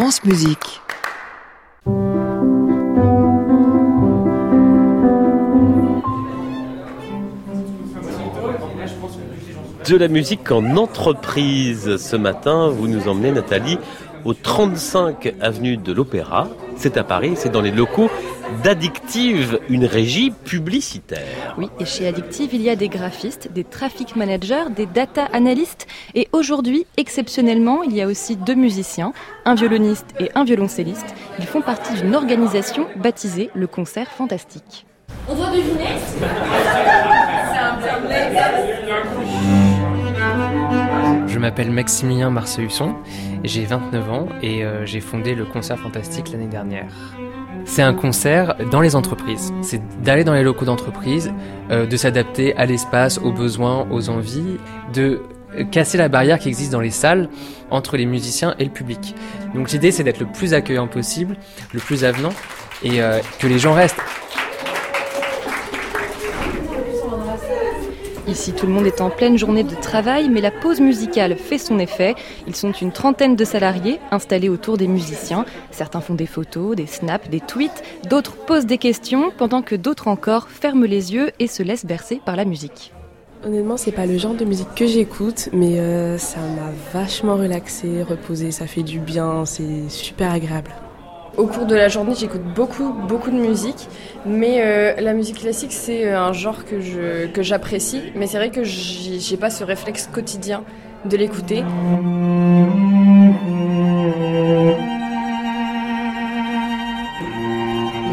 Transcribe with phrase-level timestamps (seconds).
[0.00, 0.80] France Musique.
[9.88, 11.96] De la musique en entreprise.
[11.96, 13.80] Ce matin, vous nous emmenez, Nathalie,
[14.24, 16.48] au 35 avenue de l'Opéra.
[16.76, 18.10] C'est à Paris, c'est dans les locaux
[18.62, 21.54] d'Addictive, une régie publicitaire.
[21.58, 25.86] Oui, et chez Addictive, il y a des graphistes, des traffic managers, des data analystes.
[26.14, 29.12] Et aujourd'hui, exceptionnellement, il y a aussi deux musiciens,
[29.44, 31.14] un violoniste et un violoncelliste.
[31.38, 34.86] Ils font partie d'une organisation baptisée le Concert Fantastique.
[35.28, 36.24] On doit deviner C'est
[37.58, 39.37] un
[41.38, 42.96] Je m'appelle Maximilien Marceusson,
[43.44, 46.88] j'ai 29 ans et euh, j'ai fondé le Concert Fantastique l'année dernière.
[47.64, 49.52] C'est un concert dans les entreprises.
[49.62, 51.32] C'est d'aller dans les locaux d'entreprise,
[51.70, 54.56] euh, de s'adapter à l'espace, aux besoins, aux envies,
[54.92, 55.22] de
[55.70, 57.28] casser la barrière qui existe dans les salles
[57.70, 59.14] entre les musiciens et le public.
[59.54, 61.36] Donc l'idée c'est d'être le plus accueillant possible,
[61.72, 62.32] le plus avenant
[62.82, 64.00] et euh, que les gens restent.
[68.28, 71.56] Ici, tout le monde est en pleine journée de travail, mais la pause musicale fait
[71.56, 72.14] son effet.
[72.46, 75.46] Ils sont une trentaine de salariés installés autour des musiciens.
[75.70, 80.08] Certains font des photos, des snaps, des tweets, d'autres posent des questions, pendant que d'autres
[80.08, 82.92] encore ferment les yeux et se laissent bercer par la musique.
[83.46, 88.02] Honnêtement, c'est pas le genre de musique que j'écoute, mais euh, ça m'a vachement relaxé,
[88.02, 90.72] reposé, ça fait du bien, c'est super agréable.
[91.38, 93.88] Au cours de la journée, j'écoute beaucoup, beaucoup de musique,
[94.26, 98.50] mais euh, la musique classique, c'est euh, un genre que je j'apprécie, mais c'est vrai
[98.50, 100.64] que j'ai pas ce réflexe quotidien
[101.04, 101.62] de l'écouter.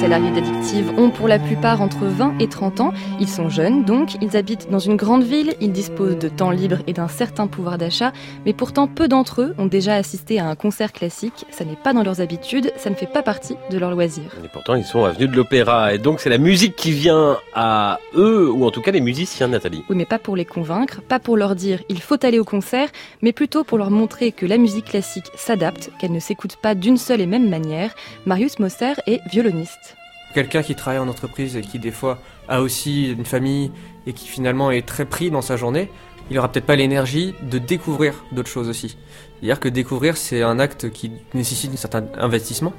[0.00, 2.92] Salariés d'Addictive ont pour la plupart entre 20 et 30 ans.
[3.18, 6.78] Ils sont jeunes, donc ils habitent dans une grande ville, ils disposent de temps libre
[6.86, 8.12] et d'un certain pouvoir d'achat,
[8.46, 11.46] mais pourtant peu d'entre eux ont déjà assisté à un concert classique.
[11.50, 14.30] Ça n'est pas dans leurs habitudes, ça ne fait pas partie de leurs loisirs.
[14.44, 15.92] Et pourtant, ils sont avenue de l'Opéra.
[15.92, 19.48] Et donc, c'est la musique qui vient à eux, ou en tout cas les musiciens,
[19.48, 19.82] Nathalie.
[19.90, 22.88] Oui, mais pas pour les convaincre, pas pour leur dire il faut aller au concert,
[23.20, 26.98] mais plutôt pour leur montrer que la musique classique s'adapte, qu'elle ne s'écoute pas d'une
[26.98, 27.94] seule et même manière.
[28.26, 29.87] Marius Mosser est violoniste.
[30.34, 32.18] Quelqu'un qui travaille en entreprise et qui des fois
[32.48, 33.70] a aussi une famille
[34.06, 35.90] et qui finalement est très pris dans sa journée,
[36.30, 38.96] il aura peut-être pas l'énergie de découvrir d'autres choses aussi.
[39.40, 42.72] C'est-à-dire que découvrir c'est un acte qui nécessite un certain investissement.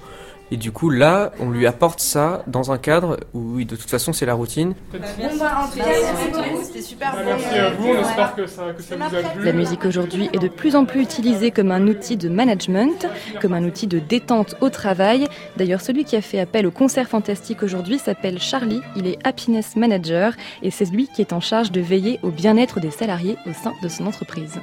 [0.52, 3.90] Et du coup là, on lui apporte ça dans un cadre où oui, de toute
[3.90, 4.74] façon c'est la routine.
[4.92, 5.00] Bon
[5.40, 7.24] bah en tout cas, merci beaucoup, c'était super bon.
[7.26, 9.44] Merci à vous, on espère que ça, que ça vous a plu.
[9.44, 13.08] La musique aujourd'hui est de plus en plus utilisée comme un outil de management,
[13.42, 15.28] comme un outil de détente au travail.
[15.58, 18.82] D'ailleurs, celui qui a fait appel au concert fantastique aujourd'hui s'appelle Charlie.
[18.96, 20.34] Il est happiness manager
[20.64, 23.74] et c'est lui qui est en charge de veiller au bien-être des salariés au sein
[23.84, 24.60] de son entreprise.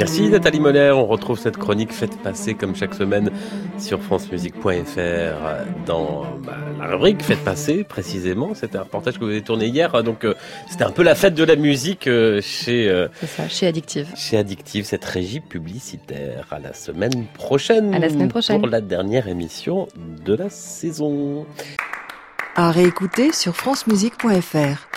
[0.00, 0.92] Merci Nathalie Moller.
[0.92, 3.30] On retrouve cette chronique faite passer comme chaque semaine
[3.78, 4.64] sur francemusique.fr
[5.84, 8.54] dans bah, la rubrique Faites passer précisément.
[8.54, 10.02] C'était un reportage que vous avez tourné hier.
[10.02, 10.34] Donc euh,
[10.70, 14.08] c'était un peu la fête de la musique euh, chez euh, C'est ça, chez Addictive.
[14.16, 16.46] chez Addictive, cette régie publicitaire.
[16.50, 17.94] À la semaine prochaine.
[17.94, 18.58] À la semaine prochaine.
[18.58, 19.86] Pour la dernière émission
[20.24, 21.44] de la saison.
[22.56, 24.89] À réécouter sur francemusique.fr.